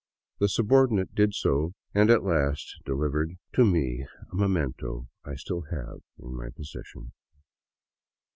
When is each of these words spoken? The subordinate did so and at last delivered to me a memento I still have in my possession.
The 0.39 0.49
subordinate 0.49 1.13
did 1.13 1.35
so 1.35 1.73
and 1.93 2.09
at 2.09 2.23
last 2.23 2.73
delivered 2.85 3.33
to 3.53 3.63
me 3.63 4.07
a 4.31 4.35
memento 4.35 5.07
I 5.23 5.35
still 5.35 5.61
have 5.69 5.99
in 6.17 6.35
my 6.35 6.49
possession. 6.49 7.11